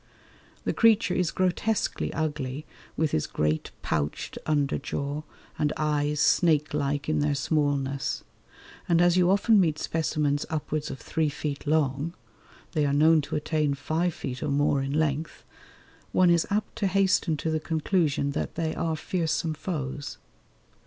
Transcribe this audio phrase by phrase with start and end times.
[0.63, 2.65] The creature is grotesquely ugly
[2.97, 5.21] with his great pouched under jaw
[5.59, 8.23] and eyes snake like in their smallness,
[8.89, 12.15] and as you often meet specimens upwards of three feet long
[12.71, 15.43] (they are known to attain five feet or more in length),
[16.13, 20.17] one is apt to hasten to the conclusion that they are fearsome foes.